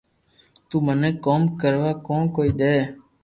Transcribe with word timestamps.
تو 0.67 0.75
مني 0.85 1.09
ڪوم 1.25 1.41
ڪروا 1.61 1.91
ڪون 2.07 2.21
ڪئي 2.35 2.51
دي 2.59 2.75